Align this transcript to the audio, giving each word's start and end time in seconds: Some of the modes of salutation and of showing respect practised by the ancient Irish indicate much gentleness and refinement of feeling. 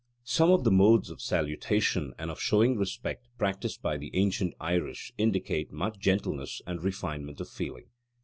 Some 0.23 0.49
of 0.49 0.63
the 0.63 0.71
modes 0.71 1.11
of 1.11 1.21
salutation 1.21 2.15
and 2.17 2.31
of 2.31 2.39
showing 2.41 2.75
respect 2.75 3.27
practised 3.37 3.83
by 3.83 3.97
the 3.97 4.09
ancient 4.15 4.55
Irish 4.59 5.13
indicate 5.15 5.71
much 5.71 5.99
gentleness 5.99 6.59
and 6.65 6.83
refinement 6.83 7.39
of 7.39 7.47
feeling. 7.49 7.85